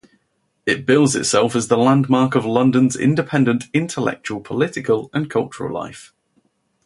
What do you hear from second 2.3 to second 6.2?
of London's independent intellectual, political and cultural life.